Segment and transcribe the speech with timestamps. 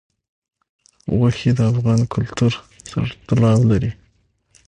[1.15, 2.51] غوښې د افغان کلتور
[2.89, 3.91] سره تړاو لري.